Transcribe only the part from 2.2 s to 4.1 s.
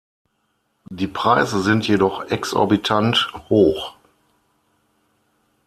exorbitant hoch.